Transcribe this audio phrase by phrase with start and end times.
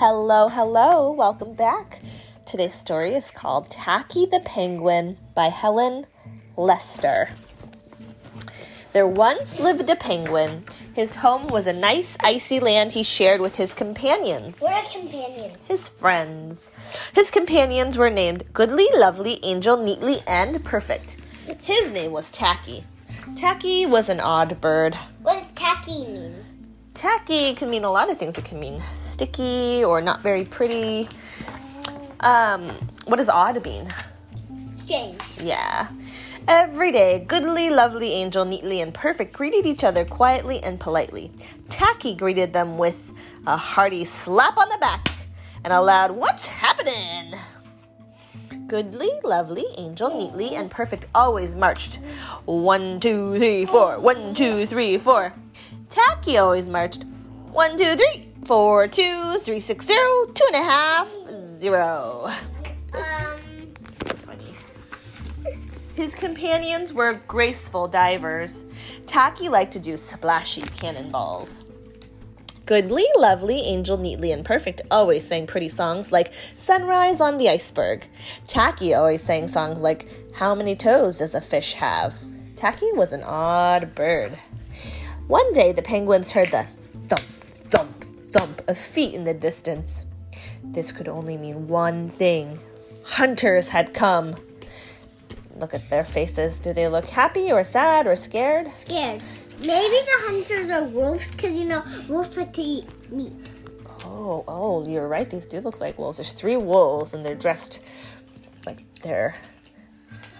[0.00, 2.00] Hello, hello, welcome back.
[2.46, 6.06] Today's story is called Tacky the Penguin by Helen
[6.56, 7.28] Lester.
[8.92, 10.64] There once lived a penguin.
[10.94, 14.60] His home was a nice, icy land he shared with his companions.
[14.60, 15.68] What are companions?
[15.68, 16.70] His friends.
[17.14, 21.18] His companions were named Goodly, Lovely, Angel, Neatly, and Perfect.
[21.60, 22.84] His name was Tacky.
[23.36, 24.94] Tacky was an odd bird.
[25.20, 26.59] What does tacky mean?
[27.00, 28.36] Tacky can mean a lot of things.
[28.36, 31.08] It can mean sticky or not very pretty.
[32.20, 32.68] Um,
[33.06, 33.90] what does odd mean?
[34.74, 35.18] Strange.
[35.42, 35.88] Yeah.
[36.46, 41.32] Every day, goodly, lovely angel, neatly, and perfect greeted each other quietly and politely.
[41.70, 43.14] Tacky greeted them with
[43.46, 45.08] a hearty slap on the back
[45.64, 47.34] and a loud, What's happening?
[48.66, 52.00] Goodly, lovely, angel, neatly, and perfect always marched.
[52.44, 53.98] One, two, three, four.
[53.98, 55.32] One, two, three, four.
[55.90, 57.04] Tacky always marched.
[57.50, 61.12] One, two, three, four, two, three, six, zero, two and a half,
[61.58, 62.30] zero.
[62.92, 63.74] Um,
[64.18, 64.54] Funny.
[65.96, 68.64] His companions were graceful divers.
[69.06, 71.64] Tacky liked to do splashy cannonballs.
[72.66, 78.06] Goodly, lovely, angel, neatly, and perfect always sang pretty songs like Sunrise on the Iceberg.
[78.46, 82.14] Tacky always sang songs like How Many Toes Does a Fish Have?
[82.54, 84.38] Tacky was an odd bird.
[85.30, 86.64] One day the penguins heard the
[87.06, 87.22] thump,
[87.70, 90.04] thump, thump of feet in the distance.
[90.64, 92.58] This could only mean one thing
[93.04, 94.34] hunters had come.
[95.54, 96.58] Look at their faces.
[96.58, 98.68] Do they look happy or sad or scared?
[98.68, 99.22] scared.
[99.60, 103.52] Maybe the hunters are wolves because you know wolves like to eat meat.
[104.04, 105.30] Oh, oh, you're right.
[105.30, 106.16] These do look like wolves.
[106.16, 107.88] There's three wolves, and they're dressed
[108.66, 109.36] like they're.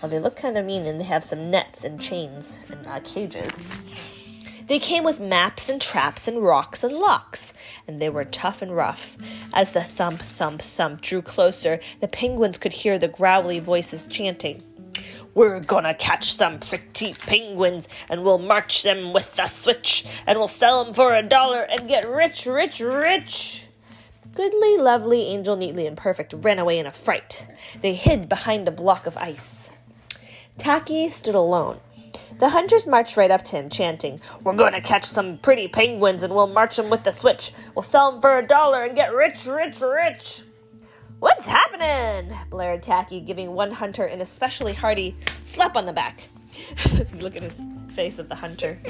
[0.00, 3.00] Well, they look kind of mean, and they have some nets and chains and uh,
[3.00, 3.60] cages.
[4.68, 7.54] They came with maps and traps and rocks and locks,
[7.86, 9.16] and they were tough and rough.
[9.54, 14.62] As the thump, thump, thump drew closer, the penguins could hear the growly voices chanting.
[15.34, 20.48] We're gonna catch some pretty penguins and we'll march them with the switch and we'll
[20.48, 23.64] sell them for a dollar and get rich, rich, rich.
[24.34, 27.46] Goodly, lovely, angel, neatly, and perfect ran away in a fright.
[27.80, 29.70] They hid behind a block of ice.
[30.58, 31.80] Tacky stood alone.
[32.38, 36.34] The hunters marched right up to him, chanting, We're gonna catch some pretty penguins and
[36.34, 37.52] we'll march them with the switch.
[37.74, 40.42] We'll sell them for a dollar and get rich, rich, rich.
[41.18, 42.36] What's happening?
[42.48, 46.28] blared Tacky, giving one hunter an especially hearty slap on the back.
[47.20, 47.60] Look at his
[47.94, 48.78] face of the hunter.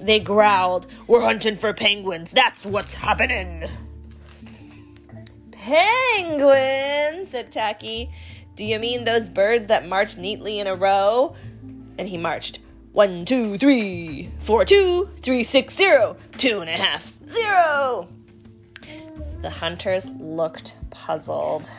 [0.00, 2.30] They growled, We're hunting for penguins.
[2.30, 3.64] That's what's happening.
[5.50, 8.10] Penguins, said Tacky.
[8.54, 11.34] Do you mean those birds that march neatly in a row?
[11.98, 12.60] And he marched.
[12.92, 18.08] One, two, three, four, two, three, six, zero, two and a half, zero.
[19.42, 21.70] The hunters looked puzzled.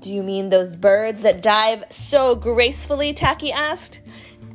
[0.00, 3.12] Do you mean those birds that dive so gracefully?
[3.12, 4.00] Tacky asked.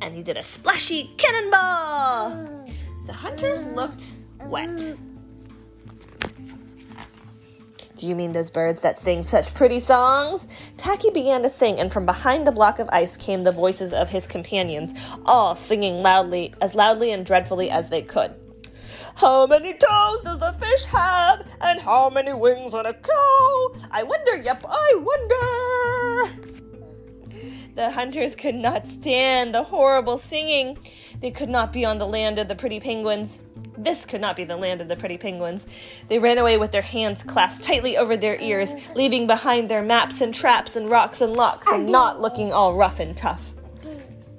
[0.00, 2.66] And he did a splashy cannonball.
[3.06, 4.04] The hunters looked
[4.44, 4.94] wet.
[7.98, 10.46] Do you mean those birds that sing such pretty songs?
[10.76, 14.08] Tacky began to sing, and from behind the block of ice came the voices of
[14.08, 14.94] his companions,
[15.26, 18.36] all singing loudly, as loudly and dreadfully as they could.
[19.16, 21.44] How many toes does the fish have?
[21.60, 23.74] And how many wings on a cow?
[23.90, 26.52] I wonder, yep, I wonder.
[27.74, 30.78] The hunters could not stand the horrible singing.
[31.20, 33.40] They could not be on the land of the pretty penguins.
[33.78, 35.64] This could not be the land of the pretty penguins.
[36.08, 40.20] They ran away with their hands clasped tightly over their ears, leaving behind their maps
[40.20, 43.52] and traps and rocks and locks, and not looking all rough and tough.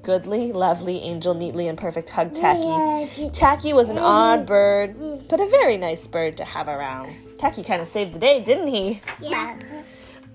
[0.02, 3.30] Goodly, lovely, angel, neatly, and perfect hugged Tacky.
[3.30, 4.96] Tacky was an odd bird,
[5.30, 7.16] but a very nice bird to have around.
[7.38, 9.02] Tacky kind of saved the day, didn't he?
[9.22, 9.58] Yeah.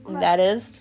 [0.09, 0.81] That is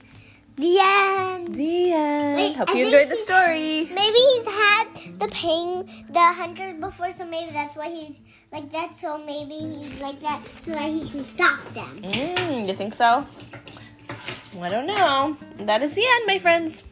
[0.56, 1.56] The end.
[1.56, 2.36] the end.
[2.38, 3.90] Wait, Hope I you enjoyed the story.
[3.90, 4.86] Maybe he's had
[5.20, 8.22] the pain, the hunter before, so maybe that's why he's
[8.52, 8.96] like that.
[8.96, 12.02] So maybe he's like that, so that he can stop them.
[12.04, 13.26] Mm, you think so?
[14.62, 15.36] I don't know.
[15.58, 16.84] That is the end, my friends.